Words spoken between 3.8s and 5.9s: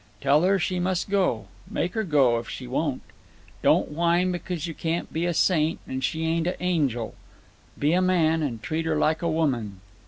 whine because you can't be a saint,